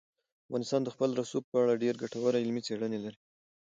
افغانستان 0.47 0.81
د 0.83 0.89
خپل 0.95 1.09
رسوب 1.21 1.43
په 1.51 1.57
اړه 1.63 1.79
ډېرې 1.81 1.99
ګټورې 2.03 2.39
علمي 2.43 2.61
څېړنې 2.67 2.99
لري. 3.05 3.19